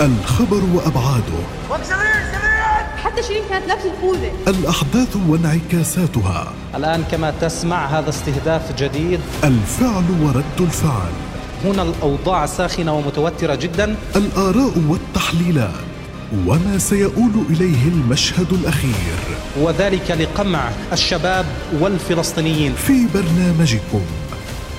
[0.00, 1.40] الخبر وأبعاده.
[3.04, 6.52] حتى شيرين كانت لابسه الخوذه الأحداث وانعكاساتها.
[6.74, 9.20] الآن كما تسمع هذا استهداف جديد.
[9.44, 11.12] الفعل ورد الفعل.
[11.64, 13.96] هنا الأوضاع ساخنة ومتوترة جدا.
[14.16, 15.84] الآراء والتحليلات.
[16.46, 19.16] وما سيؤول إليه المشهد الأخير.
[19.60, 21.46] وذلك لقمع الشباب
[21.80, 22.74] والفلسطينيين.
[22.74, 24.02] في برنامجكم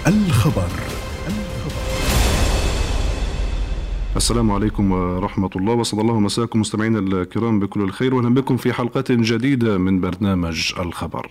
[0.07, 0.69] الخبر.
[4.15, 5.73] السلام عليكم ورحمة الله.
[5.73, 11.27] وصلى الله مساكم مستمعينا الكرام بكل الخير وأهلا بكم في حلقة جديدة من برنامج الخبر.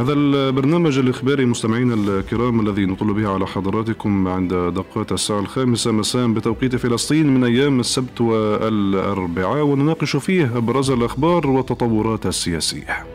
[0.00, 6.26] هذا البرنامج الإخباري مستمعينا الكرام الذي نطل به على حضراتكم عند دقات الساعة الخامسة مساء
[6.28, 13.06] بتوقيت فلسطين من أيام السبت والأربعاء ونناقش فيه أبرز الأخبار والتطورات السياسية.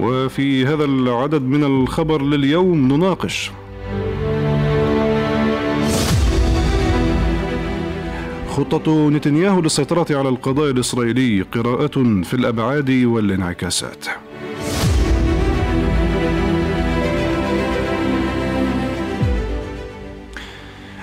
[0.00, 3.50] وفي هذا العدد من الخبر لليوم نناقش
[8.58, 14.06] خطة نتنياهو للسيطرة على القضاء الإسرائيلي قراءة في الأبعاد والانعكاسات.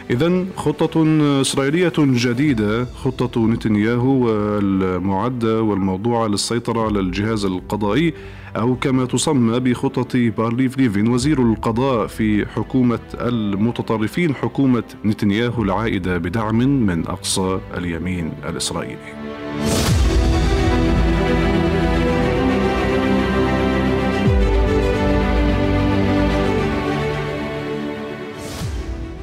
[0.10, 1.04] إذا خطة
[1.42, 8.14] إسرائيلية جديدة خطة نتنياهو والمعدة والموضوعة للسيطرة على الجهاز القضائي
[8.56, 16.58] أو كما تسمى بخطة بارليف ليفين وزير القضاء في حكومة المتطرفين حكومة نتنياهو العائدة بدعم
[16.58, 19.45] من أقصى اليمين الإسرائيلي.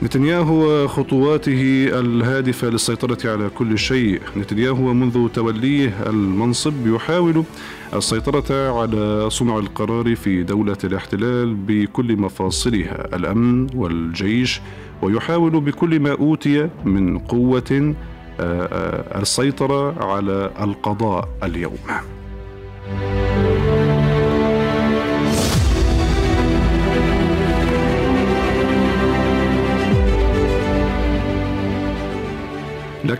[0.03, 4.21] نتنياهو خطواته الهادفة للسيطرة على كل شيء.
[4.37, 7.45] نتنياهو منذ توليه المنصب يحاول
[7.95, 14.61] السيطرة على صنع القرار في دولة الاحتلال بكل مفاصلها الأمن والجيش
[15.03, 17.95] ويحاول بكل ما أوتي من قوة
[19.21, 21.79] السيطرة على القضاء اليوم.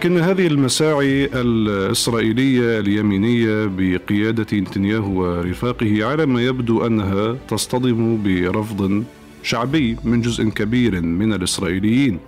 [0.03, 9.05] لكن هذه المساعي الإسرائيلية اليمينية بقيادة نتنياهو ورفاقه على ما يبدو أنها تصطدم برفض
[9.43, 12.19] شعبي من جزء كبير من الإسرائيليين.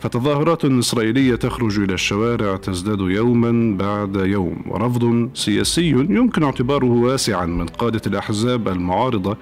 [0.00, 7.66] فتظاهرات إسرائيلية تخرج إلى الشوارع تزداد يوما بعد يوم ورفض سياسي يمكن اعتباره واسعا من
[7.66, 9.36] قادة الأحزاب المعارضة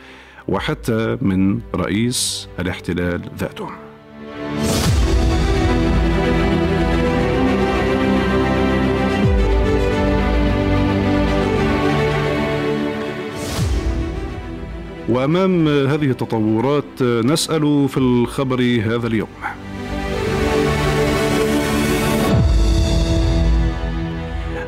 [0.48, 3.89] وحتى من رئيس الاحتلال ذاته.
[15.10, 19.28] وأمام هذه التطورات نسأل في الخبر هذا اليوم.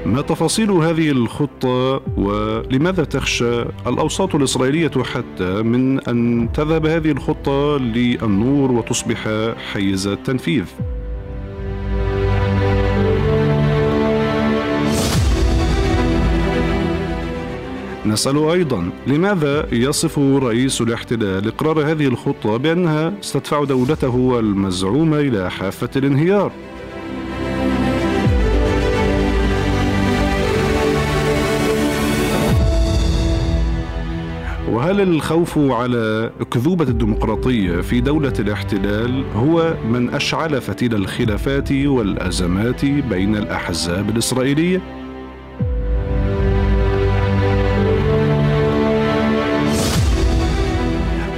[0.07, 8.73] ما تفاصيل هذه الخطة ولماذا تخشى الأوساط الإسرائيلية حتى من أن تذهب هذه الخطة للنور
[8.73, 9.29] وتصبح
[9.73, 10.65] حيز التنفيذ؟
[18.07, 25.91] نسأل أيضا لماذا يصف رئيس الاحتلال إقرار هذه الخطة بأنها ستدفع دولته المزعومة إلى حافة
[25.97, 26.53] الانهيار؟
[34.69, 43.37] وهل الخوف على أكذوبة الديمقراطية في دولة الاحتلال هو من أشعل فتيل الخلافات والأزمات بين
[43.37, 45.02] الأحزاب الإسرائيلية؟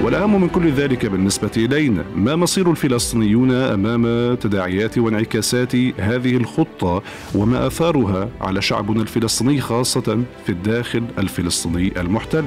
[0.05, 7.03] والأهم من كل ذلك بالنسبة إلينا ما مصير الفلسطينيون أمام تداعيات وانعكاسات هذه الخطة
[7.35, 12.45] وما أثارها على شعبنا الفلسطيني خاصة في الداخل الفلسطيني المحتل.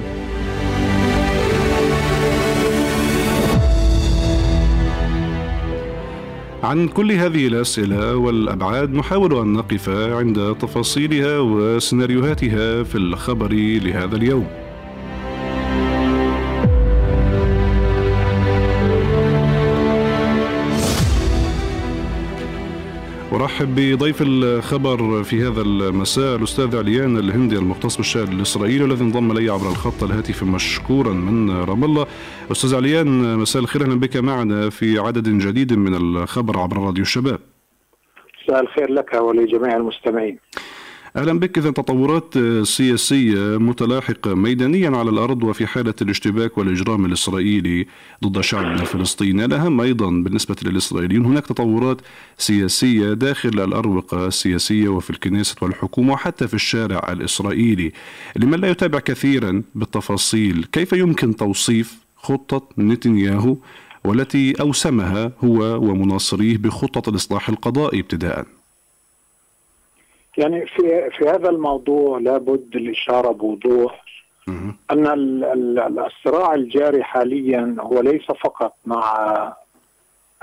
[6.63, 14.66] عن كل هذه الأسئلة والأبعاد نحاول أن نقف عند تفاصيلها وسيناريوهاتها في الخبر لهذا اليوم.
[23.57, 29.49] أرحب بضيف الخبر في هذا المساء الأستاذ عليان الهندي المختص بالشأن الإسرائيلي الذي انضم إلي
[29.49, 32.07] عبر الخط الهاتفي مشكورا من رام الله.
[32.51, 37.39] أستاذ عليان مساء الخير أهلا بك معنا في عدد جديد من الخبر عبر راديو الشباب.
[38.43, 40.39] مساء الخير لك ولجميع المستمعين.
[41.17, 42.33] أهلا بك اذا تطورات
[42.63, 47.87] سياسية متلاحقة ميدانيا على الأرض وفي حالة الاشتباك والإجرام الإسرائيلي
[48.25, 52.01] ضد شعبنا الفلسطيني، الاهم أيضا بالنسبة للإسرائيليين هناك تطورات
[52.37, 57.91] سياسية داخل الأروقة السياسية وفي الكنيسة والحكومة وحتى في الشارع الإسرائيلي.
[58.35, 63.57] لمن لا يتابع كثيرا بالتفاصيل، كيف يمكن توصيف خطة نتنياهو
[64.03, 68.56] والتي أوسمها هو ومناصريه بخطه الإصلاح القضائي ابتداء؟
[70.37, 74.03] يعني في في هذا الموضوع لابد الإشارة بوضوح
[74.91, 75.07] أن
[75.99, 79.03] الصراع الجاري حاليا هو ليس فقط مع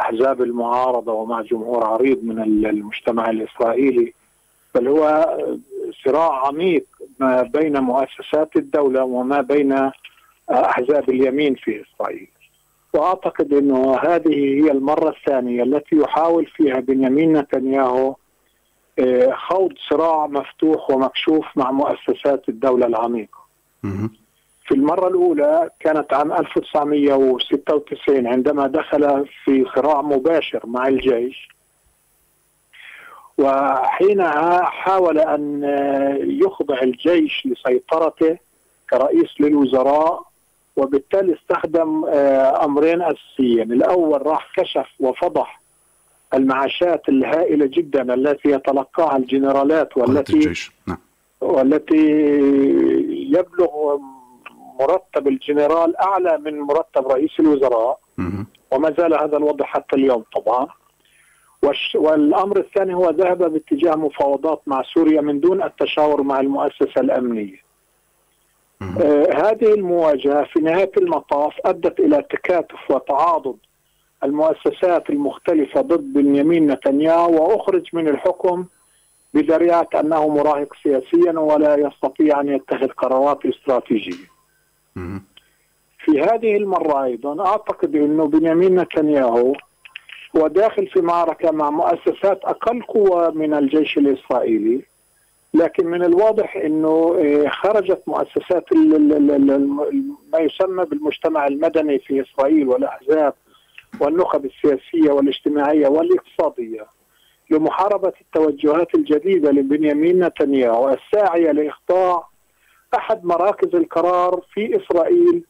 [0.01, 4.13] أحزاب المعارضة ومع جمهور عريض من المجتمع الإسرائيلي
[4.75, 5.37] بل هو
[6.05, 6.87] صراع عميق
[7.19, 9.91] ما بين مؤسسات الدولة وما بين
[10.51, 12.29] أحزاب اليمين في إسرائيل.
[12.95, 18.15] وأعتقد إنه هذه هي المرة الثانية التي يحاول فيها بنيامين نتنياهو
[19.33, 23.39] خوض صراع مفتوح ومكشوف مع مؤسسات الدولة العميقة.
[24.67, 31.49] في المرة الأولى كانت عام 1996 عندما دخل في صراع مباشر مع الجيش
[33.39, 38.39] وحينها حاول أن آه، يخضع الجيش لسيطرته
[38.91, 40.23] كرئيس للوزراء
[40.77, 43.73] وبالتالي استخدم آه، أمرين أساسيين.
[43.73, 45.61] الأول راح كشف وفضح
[46.35, 50.73] المعاشات الهائلة جدا التي يتلقاها الجنرالات والتي الجيش.
[50.87, 50.99] نعم.
[51.41, 52.07] والتي
[53.11, 53.99] يبلغ
[54.81, 57.99] مرتب الجنرال أعلى من مرتب رئيس الوزراء.
[58.71, 60.67] وما زال هذا الوضع حتى اليوم طبعا.
[61.95, 67.65] والأمر الثاني هو ذهب باتجاه مفاوضات مع سوريا من دون التشاور مع المؤسسة الأمنية.
[68.83, 73.57] آه هذه المواجهة في نهاية المطاف أدت إلى تكاتف وتعاضد
[74.25, 78.65] المؤسسات المختلفة ضد بنيامين نتنياهو وأخرج من الحكم
[79.35, 84.35] بذريعة أنه مراهق سياسيا ولا يستطيع أن يتخذ قرارات استراتيجية.
[86.05, 89.53] في هذه المرة أيضا أعتقد أنه بنيامين نتنياهو
[90.37, 94.83] هو داخل في معركة مع مؤسسات أقل قوة من الجيش الإسرائيلي
[95.55, 98.73] لكن من الواضح أنه آه، خرجت مؤسسات
[100.33, 103.35] ما يسمى بالمجتمع المدني في إسرائيل والأحزاب
[104.01, 106.87] والنخب السياسية والاجتماعية والاقتصادية
[107.51, 112.27] لمحاربة التوجهات الجديدة لبنيامين نتنياهو الساعية لإخضاع
[112.97, 115.45] أحد مراكز القرار في إسرائيل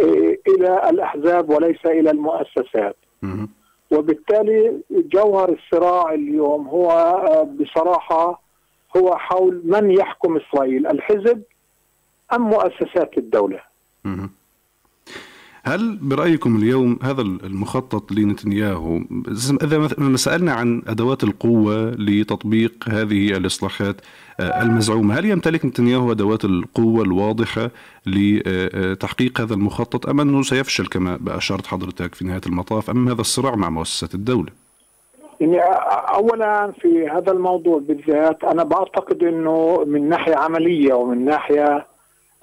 [0.00, 2.96] آه، إلى الأحزاب وليس إلى المؤسسات.
[3.90, 8.42] وبالتالي جوهر الصراع اليوم هو آه، بصراحة
[8.96, 11.42] هو حول من يحكم إسرائيل الحزب
[12.32, 13.60] أم مؤسسات الدولة.
[15.64, 19.00] هل برأيكم اليوم هذا المخطط لنتنياهو
[19.62, 23.96] إذا ما سألنا عن أدوات القوة لتطبيق هذه الإصلاحات
[24.40, 27.70] آه، المزعومة هل يمتلك نتنياهو أدوات القوة الواضحة
[28.06, 33.56] لتحقيق هذا المخطط أم أنه سيفشل كما أشرت حضرتك في نهاية المطاف أم هذا الصراع
[33.56, 34.52] مع مؤسسات الدولة؟
[35.40, 35.58] يعني
[36.14, 41.89] اولا في هذا الموضوع بالذات أنا بعتقد إنه من ناحية عملية ومن ناحية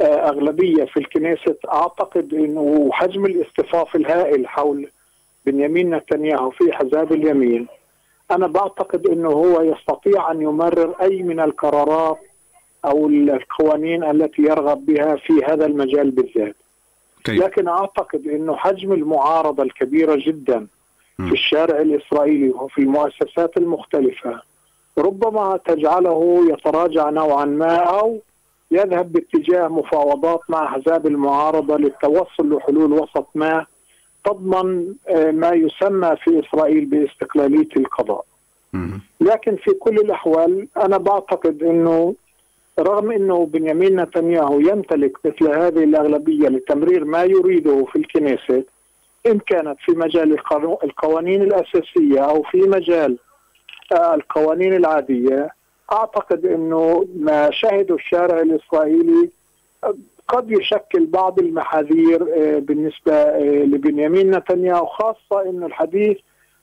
[0.01, 4.91] أغلبية في الكنيسة أعتقد إنه حجم الاصطفاف الهائل حول
[5.45, 7.67] بنيامين نتنياهو في احزاب اليمين.
[8.31, 12.17] أنا بعتقد إنه هو يستطيع أن يمرر أي من القرارات
[12.85, 16.55] أو القوانين التي يرغب بها في هذا المجال بالذات.
[17.29, 20.67] لكن أعتقد إنه حجم المعارضة الكبيرة جدا
[21.17, 24.41] في الشارع الإسرائيلي وفي المؤسسات المختلفة
[24.97, 28.19] ربما تجعله يتراجع نوعا ما أو
[28.71, 33.65] يذهب باتجاه مفاوضات مع أحزاب المعارضة للتوصل لحلول وسط ما
[34.25, 38.25] تضمن آه، ما يسمى في إسرائيل باستقلالية القضاء.
[39.21, 42.15] لكن في كل الأحوال أنا بعتقد إنه
[42.79, 48.63] رغم إنه بنيامين نتنياهو يمتلك مثل هذه الأغلبية لتمرير ما يريده في الكنيسة
[49.27, 50.37] إن كانت في مجال
[50.83, 53.17] القوانين الأساسية أو في مجال
[53.91, 55.49] آه، القوانين العادية
[55.91, 59.29] أعتقد إنه ما شهده الشارع الإسرائيلي
[60.27, 66.17] قد يشكل بعض المحاذير آه، بالنسبة آه، لبنيامين نتنياهو خاصة إنه الحديث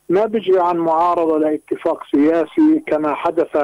[0.09, 3.57] ما بيجي عن معارضة لاتفاق سياسي كما حدث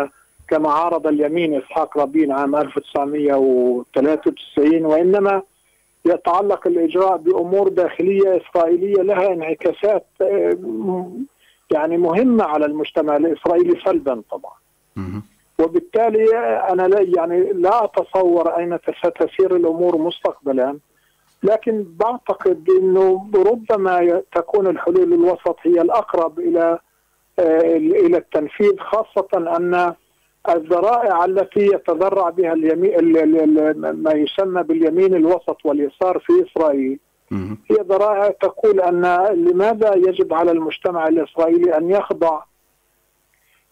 [0.49, 5.43] كما عارض اليمين إسحاق رابين عام 1993 وإنما
[6.05, 11.11] يتعلق الإجراء بأمور داخلية إسرائيلية لها انعكاسات آه،
[11.71, 14.53] يعني مهمة على المجتمع الإسرائيلي سلبا طبعا.
[15.61, 16.39] وبالتالي
[16.73, 20.79] أنا لا يعني لا أتصور أين ستسير الأمور مستقبلا
[21.43, 26.79] لكن بعتقد إنه ربما تكون الحلول الوسط هي الأقرب إلى
[27.39, 29.95] آه، إلى التنفيذ خاصة أن
[30.49, 36.99] الذرائع التي يتذرع بها اليمين ال- ال- ال- ما يسمى باليمين الوسط واليسار في إسرائيل.
[37.71, 39.03] هي ذرائع تقول أن
[39.35, 42.43] لماذا يجب على المجتمع الإسرائيلي أن يخضع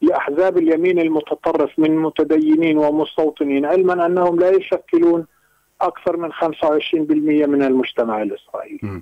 [0.02, 5.26] لأحزاب اليمين المتطرف من متدينين ومستوطنين علما أنهم لا يشكلون
[5.80, 6.36] أكثر من 25%
[7.46, 9.00] من المجتمع الإسرائيلي.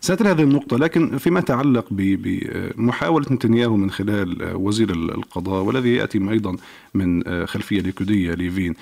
[0.00, 6.56] سأتي هذه النقطة لكن فيما يتعلق بمحاولة نتنياهو من خلال وزير القضاء والذي يأتي أيضا
[6.94, 8.74] من خلفية ليكودية ليفين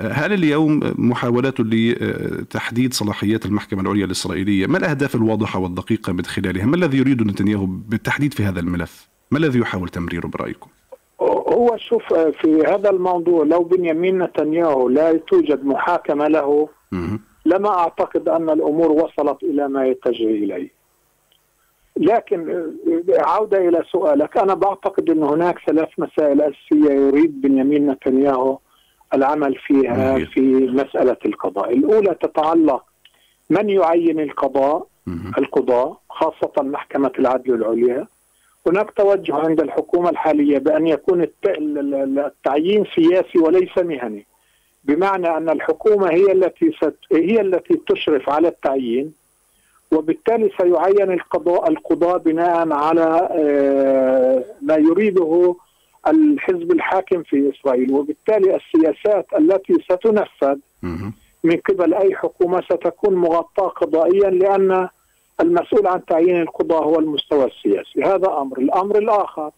[0.00, 6.76] هل اليوم محاولات لتحديد صلاحيات المحكمة العليا الإسرائيلية ما الأهداف الواضحة والدقيقة من خلالها؟ ما
[6.76, 10.70] الذي يريد نتنياهو بالتحديد في هذا الملف؟ ما الذي يحاول تمريره برأيكم؟
[11.52, 16.68] هو شوف في هذا الموضوع لو بنيامين نتنياهو لا توجد محاكمة له.
[17.46, 20.70] لما أعتقد أن الأمور وصلت إلى ما يتجه إليه.
[21.96, 22.72] لكن
[23.08, 28.58] عودة إلى سؤالك أنا بعتقد إن هناك ثلاث مسائل أساسية يريد بنيامين نتنياهو
[29.14, 30.18] العمل فيها.
[30.24, 32.84] في مسألة القضاء، الأولى تتعلق
[33.50, 34.86] من يعين القضاء.
[35.38, 38.06] القضاء خاصة محكمة العدل العليا.
[38.66, 44.26] هناك توجه عند الحكومة الحالية بأن يكون الت- ال- ال- التعيين سياسي وليس مهني.
[44.84, 49.12] بمعنى أن الحكومة هي التي ست هي التي تشرف على التعيين
[49.92, 55.54] وبالتالي سيعين القضاء القضاء بناء على آه، ما يريده
[56.08, 60.56] الحزب الحاكم في إسرائيل وبالتالي السياسات التي ستنفذ.
[61.44, 64.88] من قبل أي حكومة ستكون مغطاة قضائيا لأن
[65.40, 69.50] المسؤول عن تعيين القضاء هو المستوى السياسي، هذا أمر، الأمر الآخر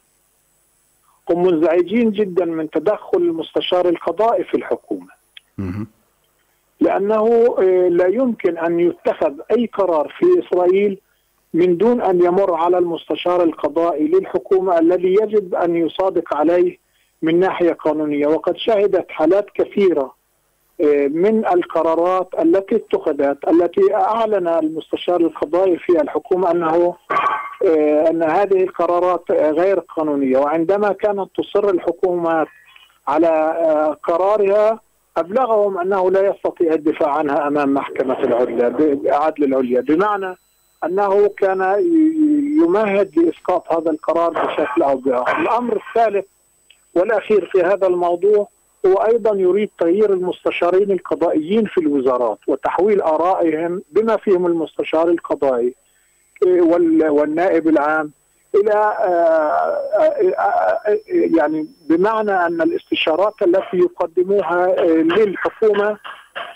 [1.30, 5.08] هم منزعجين جدا من تدخل المستشار القضائي في الحكومة،
[5.58, 5.86] مهم.
[6.80, 10.98] لأنه آه، لا يمكن أن يتخذ أي قرار في إسرائيل
[11.54, 16.78] من دون أن يمر على المستشار القضائي للحكومة الذي يجب أن يصادق عليه
[17.22, 20.23] من ناحية قانونية، وقد شهدت حالات كثيرة آه،
[21.08, 26.94] من القرارات التي اتخذت التي أعلن المستشار القضائي في الحكومة أنه
[27.66, 32.46] آه، أن هذه القرارات غير قانونية وعندما كانت تصر الحكومات
[33.08, 34.80] على آه، قرارها
[35.16, 38.64] أبلغهم أنه لا يستطيع الدفاع عنها أمام محكمة العدل
[39.06, 40.36] العدل العليا بمعنى
[40.84, 41.76] أنه كان
[42.62, 45.38] يمهد لإسقاط هذا القرار بشكل أو بآخر.
[45.38, 46.24] الأمر الثالث
[46.94, 48.48] والأخير في هذا الموضوع
[48.86, 55.74] هو أيضا يريد تغيير المستشارين القضائيين في الوزارات وتحويل آرائهم بما فيهم المستشار القضائي
[56.46, 58.10] إيه، وال- والنائب العام
[58.54, 59.04] إلى آه،
[59.98, 60.98] آه، آه،
[61.38, 65.98] يعني بمعنى أن الاستشارات التي يقدموها آه، للحكومة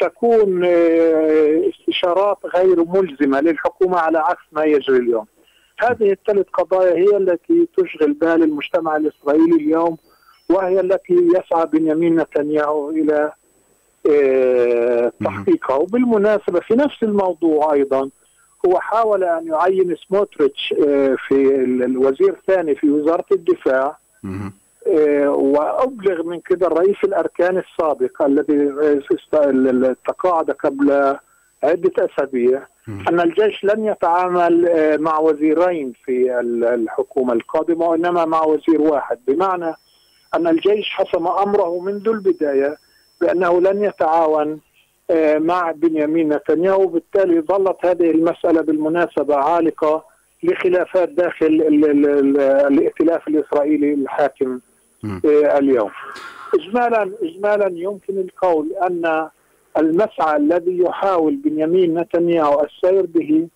[0.01, 5.27] تكون آه، استشارات غير ملزمة للحكومة على عكس ما يجري اليوم.
[5.81, 9.97] هذه الثلاث قضايا هي التي تشغل بال المجتمع الإسرائيلي اليوم
[10.51, 13.33] وهي التي يسعى بنيامين نتنياهو إلى
[14.11, 15.77] آه، تحقيقها.
[15.77, 18.11] وبالمناسبة في نفس الموضوع أيضا
[18.67, 23.97] هو حاول أن يعين سموتريتش آه، في ال- الوزير الثاني في وزارة الدفاع.
[24.87, 31.17] آه، وأبلغ من كده الرئيس الأركان السابق الذي تقاعد قبل
[31.63, 32.63] عدة أسابيع
[33.09, 34.69] أن الجيش لن يتعامل
[35.01, 39.19] مع وزيرين في ال- الحكومة القادمة وإنما مع وزير واحد.
[39.29, 39.75] بمعنى
[40.35, 42.77] أن الجيش حسم أمره منذ البداية
[43.21, 44.61] بأنه لن يتعاون
[45.11, 50.05] آه، مع بنيامين نتنياهو وبالتالي ظلت هذه المسألة بالمناسبة عالقة
[50.43, 54.61] لخلافات داخل ال- ال- ال- الائتلاف الإسرائيلي الحاكم.
[55.05, 55.91] آه، اليوم.
[56.55, 59.29] اجمالا اجمالا يمكن القول أن
[59.79, 63.49] المسعى الذي يحاول بنيامين نتنياهو السير به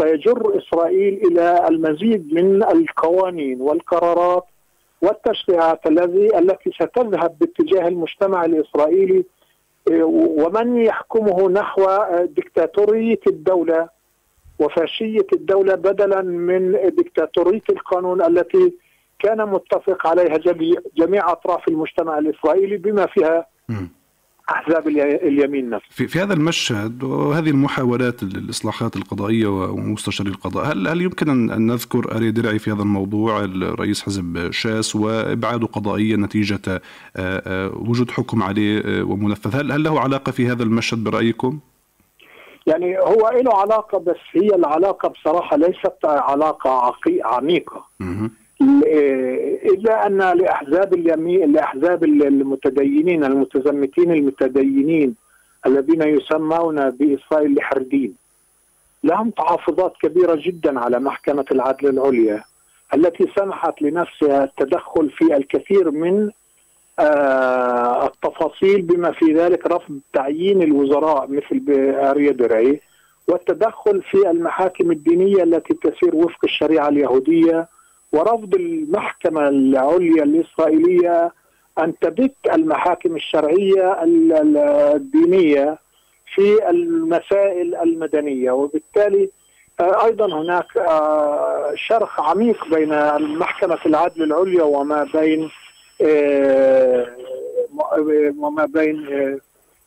[0.00, 4.44] سيجر إسرائيل إلى المزيد من القوانين والقرارات
[5.02, 9.24] والتشريعات الذي التي ستذهب باتجاه المجتمع الإسرائيلي
[9.92, 10.04] آه،
[10.38, 13.88] ومن يحكمه نحو آه، دكتاتورية الدولة
[14.58, 18.72] وفاشية الدولة بدلا من دكتاتورية القانون التي
[19.18, 20.36] كان متفق عليها
[20.96, 23.46] جميع, أطراف المجتمع الإسرائيلي بما فيها.
[24.50, 25.86] أحزاب الي- اليمين نفسه.
[25.90, 31.50] في في هذا المشهد وهذه المحاولات ال- الاصلاحات القضائية ومستشاري القضاء هل هل يمكن ان
[31.50, 36.80] أن نذكر أري درعي في هذا الموضوع الرئيس حزب شاس وابعاده قضائيا نتيجة آه،
[37.16, 41.58] آه، وجود حكم عليه آه، ومنفذ هل هل له علاقة في هذا المشهد برأيكم؟
[42.66, 48.30] يعني هو له علاقة بس هي العلاقة بصراحة ليست علاقة عقي- عميقة مهم.
[48.62, 55.14] الا أن لأحزاب اليمين لأحزاب المتدينين المتزمتين المتدينين
[55.66, 58.14] الذين يسمون باسرائيل الحردين
[59.04, 62.44] لهم تحفظات كبيرة جدا على محكمة العدل العليا
[62.94, 66.30] التي سمحت لنفسها التدخل في الكثير من
[66.98, 72.80] آه التفاصيل بما في ذلك رفض تعيين الوزراء مثل أريا درعي
[73.28, 77.68] والتدخل في المحاكم الدينية التي تسير وفق الشريعة اليهودية
[78.12, 81.32] ورفض المحكمة العليا الإسرائيلية
[81.78, 85.78] أن تبت المحاكم الشرعية الدينية
[86.34, 89.30] في المسائل المدنية وبالتالي
[89.80, 92.88] آه، أيضا هناك آه، شرخ عميق بين
[93.38, 95.50] محكمه العدل العليا وما بين
[96.02, 97.06] آه،
[98.38, 99.06] وما بين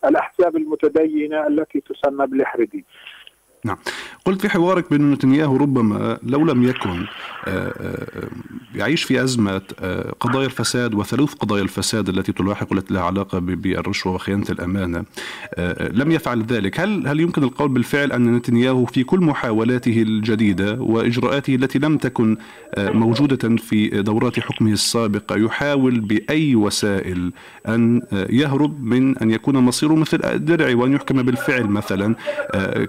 [0.05, 2.83] الأحزاب المتدينة التي تسمى بالحردين.
[3.65, 3.77] نعم
[4.29, 7.05] قلت في حوارك بأن نتنياهو ربما لو لم يكن
[7.45, 8.27] آه، آه،
[8.75, 14.13] يعيش في أزمة آه، قضايا الفساد وثلث قضايا الفساد التي تلاحق التي لها علاقة بالرشوة
[14.13, 15.05] وخيانة الأمانة
[15.91, 16.79] لم يفعل ذلك.
[16.79, 22.37] هل هل يمكن القول بالفعل أن نتنياهو في كل محاولاته الجديدة وإجراءاته التي لم تكن
[22.77, 27.31] موجودة في دورات حكمه السابقة يحاول بأي وسائل
[27.67, 32.15] أن يهرب من أن يكون مصيره مثل درعي وأن يحكم بالفعل مثلا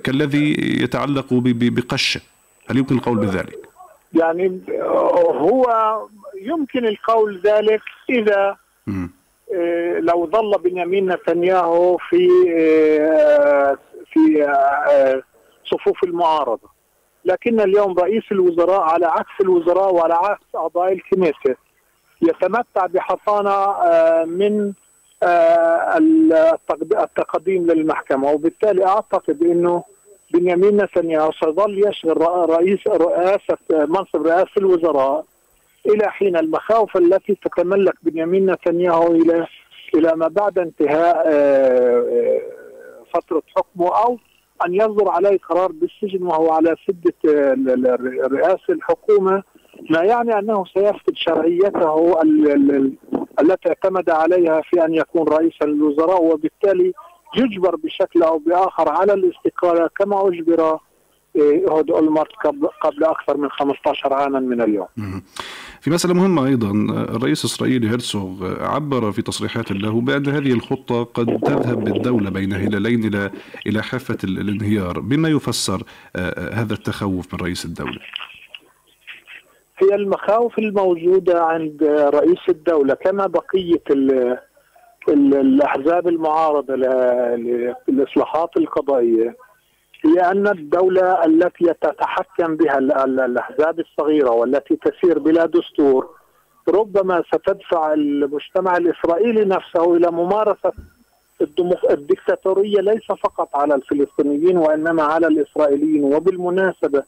[0.04, 2.20] كالذي يتعلق بقشه
[2.70, 3.58] هل يمكن القول بذلك؟
[4.14, 4.60] يعني
[5.22, 5.66] هو
[6.42, 8.56] يمكن القول ذلك إذا
[9.54, 13.78] آه، لو ظل بنيامين نتنياهو في آه،
[14.12, 15.22] في آه،
[15.64, 16.68] صفوف المعارضة.
[17.24, 21.56] لكن اليوم رئيس الوزراء على عكس الوزراء وعلى عكس أعضاء الكنيسة
[22.22, 23.76] يتمتع بحصانة
[24.24, 24.72] من
[26.92, 28.30] التقديم للمحكمة.
[28.30, 29.84] وبالتالي أعتقد أنه
[30.30, 35.24] بنيامين نتنياهو سيظل يشغل رئيس رئاسة منصب رئاسة الوزراء
[35.86, 39.46] إلى حين المخاوف التي تتملك بنيامين نتنياهو إلى
[39.94, 42.40] إلى ما بعد انتهاء آه، آه،
[43.14, 44.18] فترة حكمه أو
[44.66, 47.56] أن يصدر عليه قرار بالسجن وهو على سدة آه،
[48.32, 49.42] رئاسة الحكومة
[49.90, 52.22] ما يعني أنه سيفقد شرعيته
[53.40, 56.92] التي اعتمد عليها في أن يكون رئيسا للوزراء وبالتالي
[57.36, 60.78] يجبر بشكل أو بآخر على الاستقالة كما أجبر
[61.36, 62.32] ايهود أولمارت
[62.82, 64.86] قبل أكثر من 15 عاما من اليوم.
[65.80, 66.70] في مسألة مهمة أيضا
[67.16, 73.04] الرئيس الإسرائيلي هيرسوغ عبر في تصريحات له بأن هذه الخطة قد تذهب بالدولة بين هلالين
[73.04, 73.30] إلى
[73.66, 75.00] إلى حافة الانهيار.
[75.00, 75.82] بما يفسر
[76.16, 77.98] آه، هذا التخوف من رئيس الدولة؟
[79.82, 83.82] هي المخاوف الموجودة عند رئيس الدولة كما بقية
[85.08, 86.74] الأحزاب المعارضة
[87.88, 89.36] للإصلاحات القضائية
[90.04, 96.08] هي أن الدولة التي تتحكم بها الأحزاب الصغيرة والتي تسير بلا دستور
[96.68, 100.72] ربما ستدفع المجتمع الإسرائيلي نفسه إلى ممارسة
[101.90, 107.02] الدكتاتورية ليس فقط على الفلسطينيين وإنما على الإسرائيليين وبالمناسبة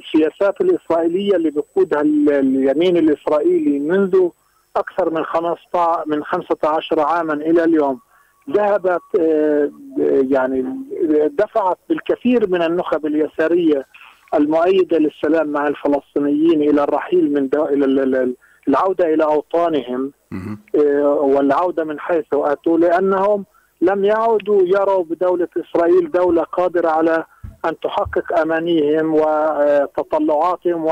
[0.00, 4.28] السياسات الإسرائيلية اللي بقودها اليمين الإسرائيلي منذ
[4.76, 8.00] أكثر من 15 من 15 عاما إلى اليوم.
[8.50, 9.70] ذهبت آه،
[10.30, 10.76] يعني
[11.38, 13.86] دفعت بالكثير من النخب اليسارية
[14.34, 18.34] المؤيدة للسلام مع الفلسطينيين إلى الرحيل من إلى
[18.68, 20.12] العودة إلى أوطانهم
[20.74, 23.44] آه، والعودة من حيث أتوا لأنهم
[23.80, 27.24] لم يعودوا يروا بدولة إسرائيل دولة قادرة على
[27.64, 30.84] أن تحقق أمانيهم وتطلعاتهم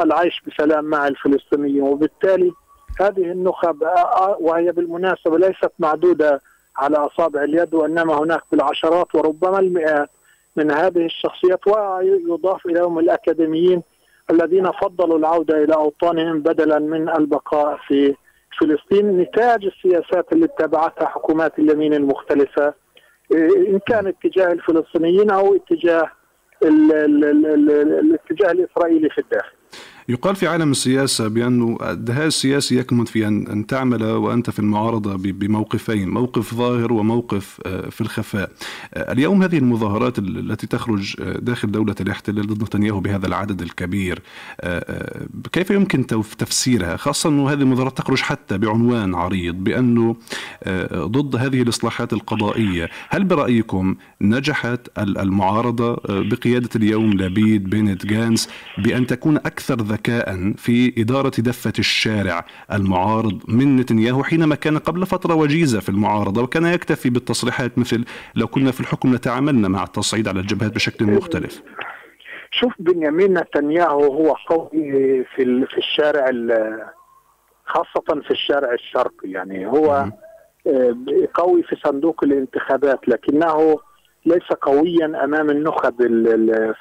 [0.00, 1.82] والعيش بسلام مع الفلسطينيين.
[1.82, 2.52] وبالتالي
[3.00, 3.82] هذه النخب
[4.40, 6.40] وهي بالمناسبة ليست معدودة
[6.76, 10.10] على أصابع اليد وإنما هناك بالعشرات وربما المئات
[10.56, 13.82] من هذه الشخصيات ويضاف إليهم الأكاديميين
[14.30, 18.14] الذين فضلوا العودة إلى أوطانهم بدلا من البقاء في
[18.60, 19.18] فلسطين.
[19.18, 22.74] نتاج السياسات اللي اتبعتها حكومات اليمين المختلفة
[23.68, 26.10] إن كان اتجاه الفلسطينيين أو اتجاه
[26.64, 29.56] الاتجاه الإسرائيلي في الداخل.
[30.08, 35.16] يقال في عالم السياسة بأنه الدهاء السياسي يكمن في أن أن تعمل وأنت في المعارضة
[35.16, 38.50] بموقفين موقف ظاهر وموقف آه، في الخفاء.
[38.94, 44.22] آه، اليوم هذه المظاهرات التي تخرج آه، داخل دولة الاحتلال ضد نتنياهو بهذا العدد الكبير
[45.52, 46.06] كيف يمكن
[46.38, 50.16] تفسيرها؟ خاصة أنه هذه المظاهرات تخرج حتى بعنوان عريض بأنه
[50.94, 52.88] ضد هذه الإصلاحات القضائية.
[53.08, 60.01] هل برأيكم نجحت المعارضة بقيادة اليوم لبيد بينت جانس بأن تكون أكثر ذكاء
[60.56, 66.66] في إدارة دفة الشارع المعارض من نتنياهو حينما كان قبل فترة وجيزة في المعارضة وكان
[66.66, 71.62] يكتفي بالتصريحات مثل لو كنا في الحكم لتعاملنا مع التصعيد على الجبهات بشكل مختلف.
[72.50, 76.30] شوف بنيامين نتنياهو هو قوي في في الشارع
[77.64, 79.30] خاصة في الشارع الشرقي.
[79.30, 80.06] يعني هو
[80.66, 80.96] آه،
[81.34, 83.76] قوي في صندوق الانتخابات لكنه
[84.26, 85.94] ليس قويا أمام النخب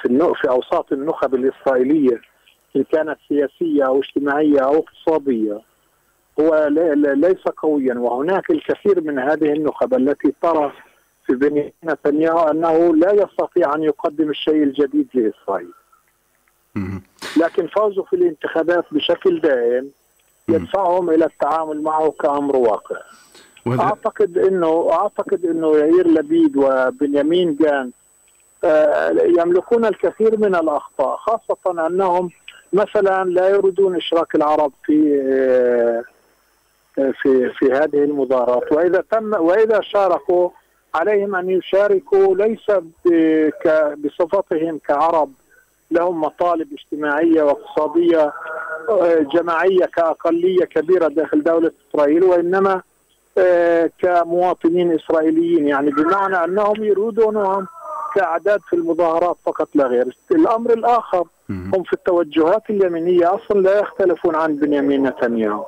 [0.01, 2.31] في في أوساط النخب الإسرائيلية.
[2.75, 5.60] ان كانت سياسية أو اجتماعية أو اقتصادية
[6.39, 10.71] هو ليس قويا وهناك الكثير من هذه النخب التي ترى
[11.25, 15.71] في بنيامين نتنياهو أنه لا يستطيع أن يقدم الشيء الجديد لإسرائيل.
[17.38, 19.91] لكن فوزه في الانتخابات بشكل دائم
[20.49, 22.95] يدفعهم إلى التعامل معه كأمر واقع.
[23.67, 27.91] أعتقد انه أعتقد إنه يائير لبيد وبنيامين جان
[28.63, 32.29] آه، يملكون الكثير من الأخطاء خاصة أنهم
[32.73, 36.03] مثلا لا يريدون إشراك العرب في آه،
[37.21, 38.71] في في هذه المظاهرات.
[38.71, 40.49] وإذا تم وإذا شاركوا
[40.95, 42.71] عليهم أن يشاركوا ليس
[43.97, 45.31] بصفتهم كعرب.
[45.91, 48.34] لهم مطالب اجتماعية واقتصادية
[48.89, 52.81] آه، جماعية كأقلية كبيرة داخل دولة إسرائيل وإنما
[53.38, 55.67] آه، كمواطنين إسرائيليين.
[55.67, 57.67] يعني بمعنى أنهم يريدونهم
[58.15, 60.15] كأعداد في المظاهرات فقط لا غير.
[60.31, 65.65] الأمر الآخر هم في التوجهات اليمينية أصلا لا يختلفون عن بنيامين نتنياهو.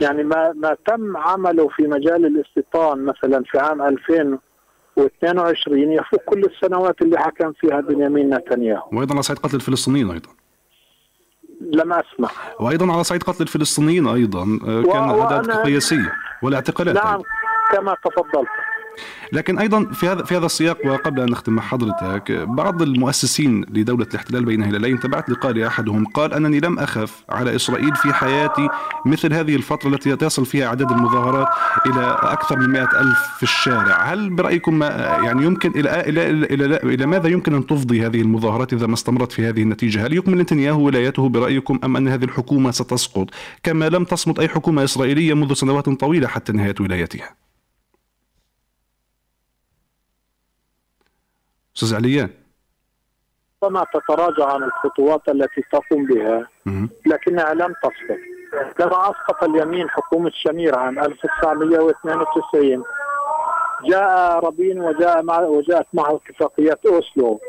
[0.00, 7.02] يعني ما ما تم عمله في مجال الاستيطان مثلا في عام 2022 يفوق كل السنوات
[7.02, 8.88] اللي حكم فيها بنيامين نتنياهو.
[8.92, 10.28] وأيضا على صعيد قتل الفلسطينيين أيضا.
[11.60, 12.28] لم اسمع
[12.60, 17.20] وأيضا على صعيد قتل الفلسطينيين أيضا آه، كان أعداد قياسية والإعتقالات نعم
[17.72, 18.48] كما تفضلت.
[19.32, 24.06] لكن أيضا في هذا في هذا السياق وقبل أن نختم مع حضرتك بعض المؤسسين لدولة
[24.10, 28.68] الاحتلال بين هلالين تبعت لقاء لأحدهم قال أنني لم أخف على إسرائيل في حياتي
[29.06, 31.48] مثل هذه الفترة التي تصل فيها اعداد المظاهرات
[31.86, 34.02] إلى أكثر من مئة ألف في الشارع.
[34.02, 38.72] هل برأيكم يعني يمكن إلى إلى إلى, إلى, إلى ماذا يمكن أن تفضي هذه المظاهرات
[38.72, 42.70] إذا ما استمرت في هذه النتيجة؟ هل يكمل نتنياهو ولايته برأيكم أم أن هذه الحكومة
[42.70, 43.26] ستسقط
[43.62, 47.51] كما لم تصمت أي حكومة إسرائيلية منذ سنوات طويلة حتى نهاية ولايتها؟
[51.76, 52.30] أستاذ عليان
[53.64, 56.48] ربما تتراجع عن الخطوات التي تقوم بها
[57.06, 58.18] لكنها لم تسقط
[58.78, 62.84] كما أسقط اليمين حكومة شمير عام 1992
[63.84, 67.40] جاء رابين وجاء مع وجاءت معه اتفاقيات أوسلو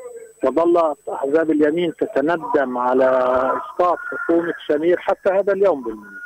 [0.43, 3.05] وظلت أحزاب اليمين تتندم على
[3.57, 6.22] إسقاط حكومة شمير حتى هذا اليوم بالمناسبة.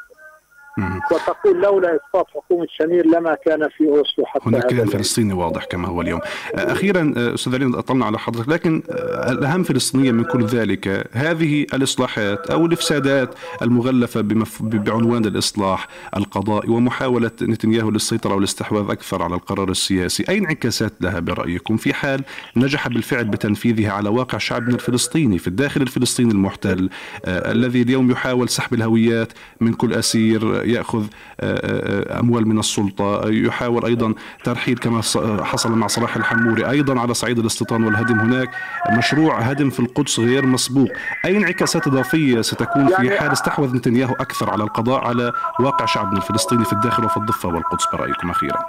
[1.12, 5.88] وتقول لولا إسقاط حكومة شمير لما كان في أوسلو حتى هناك كيان فلسطيني واضح كما
[5.88, 6.20] هو اليوم.
[6.56, 8.84] أخيرا أستاذ علي أطلنا على حضرتك لكن
[9.30, 14.62] الأهم فلسطينيا من كل ذلك هذه الإصلاحات أو الإفسادات المغلفة بمف...
[14.64, 15.88] بعنوان الإصلاح
[16.18, 22.22] القضائي ومحاولة نتنياهو للسيطرة والاستحواذ أكثر على القرار السياسي اي انعكاسات لها برأيكم؟ في حال
[22.56, 26.90] نجح بالفعل بتنفيذها على واقع شعبنا الفلسطيني في الداخل الفلسطيني المحتل
[27.26, 31.06] آه الذي اليوم يحاول سحب الهويات من كل أسير يأخذ
[31.40, 35.02] آه، آه، أموال من السلطة يحاول أيضا ترحيل كما
[35.44, 38.50] حصل مع صلاح الحموري أيضا على صعيد الاستيطان والهدم هناك.
[38.98, 40.90] مشروع هدم في القدس غير مسبوق.
[41.26, 46.18] أي انعكاسات إضافية ستكون في يعني حال استحوذ نتنياهو أكثر على القضاء على واقع شعبنا
[46.18, 48.66] الفلسطيني في الداخل وفي الضفة والقدس برأيكم أخيرا؟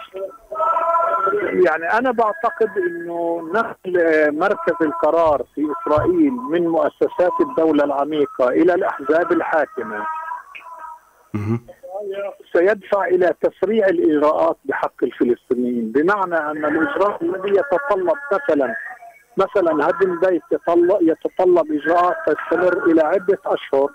[1.43, 3.95] يعني أنا بعتقد إنه نقل
[4.39, 10.07] مركز القرار في إسرائيل من مؤسسات الدولة العميقة إلى الأحزاب الحاكمة
[12.53, 15.93] سيدفع إلى تسريع الإجراءات بحق الفلسطينيين.
[15.93, 18.77] بمعنى أن الإجراء الذي يتطلب مثلا
[19.37, 23.89] مثلا هدم بيت يتطلب, يتطلب إجراءات تستمر إلى عدة أشهر.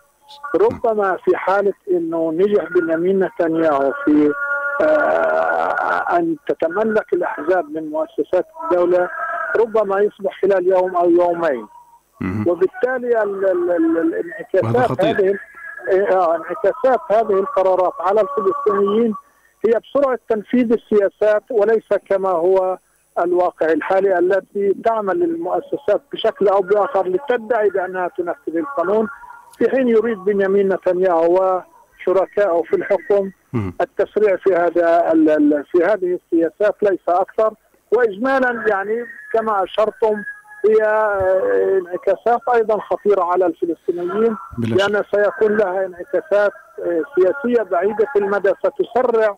[0.56, 4.34] ربما في حالة إنه نجح بنيامين نتنياهو في
[4.82, 9.10] آه أن تتملك الأحزاب من مؤسسات الدولة
[9.60, 11.68] ربما يصبح خلال يوم أو يومين.
[12.48, 15.40] وبالتالي الانعكاسات هذه
[15.92, 19.16] انعكاسات هذه القرارات على الفلسطينيين
[19.66, 22.78] هي بسرعة تنفيذ السياسات وليس كما هو
[23.20, 29.08] الواقع الحالي التي تعمل المؤسسات بشكل أو بآخر لتدعي بأنها تنفذ القانون
[29.58, 31.62] في حين يريد بنيامين نتنياهو
[32.00, 33.32] وشركائه في الحكم
[33.82, 35.10] التسريع في هذا
[35.72, 37.54] في هذه السياسات ليس أكثر.
[37.92, 40.24] واجمالا يعني كما أشرتم
[40.66, 48.54] هي آه، انعكاسات أيضا خطيرة على الفلسطينيين لأن سيكون لها انعكاسات آه، سياسية بعيدة المدى
[48.66, 49.38] ستسرع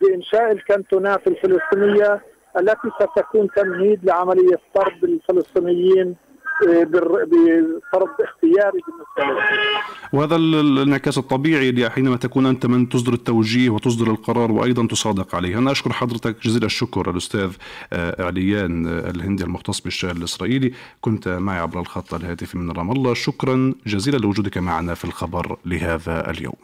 [0.00, 2.20] بإنشاء الكنتونات الفلسطينية
[2.58, 6.16] التي ستكون تمهيد لعملية طرد الفلسطينيين
[6.62, 9.42] بفرض اختياري بالنسبة
[10.12, 15.70] وهذا الانعكاس الطبيعي حينما تكون أنت من تصدر التوجيه وتصدر القرار وأيضا تصادق عليه، أنا
[15.70, 17.52] أشكر حضرتك جزيل الشكر الأستاذ
[17.92, 23.74] آه، عليان الهندي المختص بالشأن الإسرائيلي، كنت معي عبر الخط الهاتفي من رام الله، شكرا
[23.86, 26.54] جزيلا لوجودك معنا في الخبر لهذا اليوم.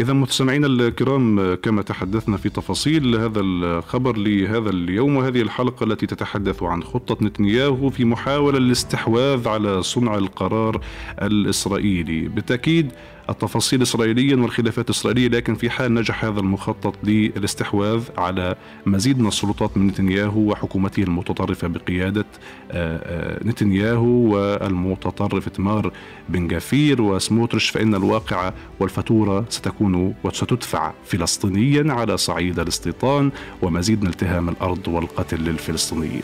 [0.00, 6.62] إذا مستمعينا الكرام كما تحدثنا في تفاصيل هذا الخبر لهذا اليوم وهذه الحلقة التي تتحدث
[6.62, 10.80] عن خطة نتنياهو في محاولة الاستحواذ على صنع القرار
[11.22, 12.28] الإسرائيلي.
[12.28, 12.90] بالتأكيد
[13.30, 19.76] التفاصيل إسرائيليا والخلافات الإسرائيلية لكن في حال نجح هذا المخطط للاستحواذ على مزيد من السلطات
[19.76, 22.26] من نتنياهو وحكومته المتطرفة بقيادة
[22.70, 25.92] آه، آه، نتنياهو والمتطرف تمار
[26.28, 33.30] بن جافير وسموترش فإن الواقع والفاتورة ستكون وستدفع فلسطينيا على صعيد الاستيطان
[33.62, 36.22] ومزيد من التهام الأرض والقتل للفلسطينيين.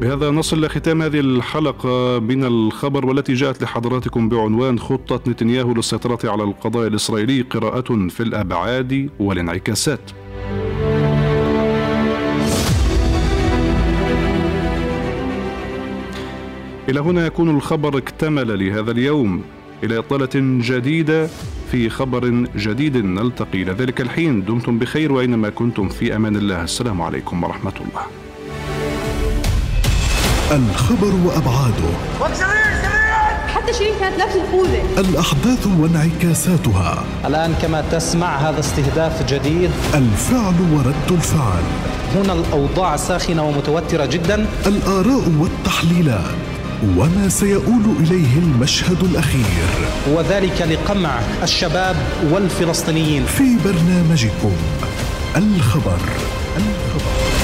[0.00, 6.42] بهذا نصل لختام هذه الحلقة من الخبر والتي جاءت لحضراتكم بعنوان خطة نتنياهو للسيطرة على
[6.42, 10.00] القضاء الإسرائيلي قراءة في الأبعاد والانعكاسات.
[16.88, 19.42] إلى هنا يكون الخبر اكتمل لهذا اليوم.
[19.84, 21.28] إلى إطلالة جديدة
[21.70, 24.44] في خبر جديد نلتقي إلى ذلك الحين.
[24.44, 26.64] دمتم بخير وأينما كنتم في أمان الله.
[26.64, 28.29] السلام عليكم ورحمة الله.
[30.52, 31.90] الخبر وأبعاده.
[33.54, 37.04] حتى شيرين كانت نفس الخوذة الأحداث وانعكاساتها.
[37.26, 39.70] الآن كما تسمع هذا استهداف جديد.
[39.94, 41.62] الفعل ورد الفعل.
[42.14, 44.46] هنا الأوضاع ساخنة ومتوترة جدا.
[44.66, 46.34] الآراء والتحليلات.
[46.96, 49.68] وما سيؤول إليه المشهد الأخير.
[50.12, 51.96] وذلك لقمع الشباب
[52.30, 53.24] والفلسطينيين.
[53.26, 54.52] في برنامجكم
[55.36, 56.00] الخبر.
[56.56, 57.39] الخبر.